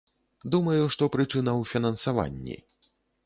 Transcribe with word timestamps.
Думаю, 0.53 0.85
што 0.95 1.09
прычына 1.17 1.51
ў 1.65 1.71
фінансаванні. 1.73 2.57